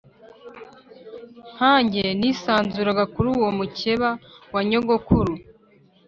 nkange 1.53 2.03
nisanzuraga 2.19 3.03
kuri 3.13 3.27
uwo 3.35 3.49
mukeba 3.57 4.09
wa 4.53 4.61
nyogokuru 4.69 5.33